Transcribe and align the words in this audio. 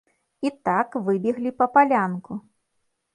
І 0.49 0.51
так 0.69 0.95
выбеглі 1.07 1.51
па 1.59 1.67
палянку. 1.75 2.39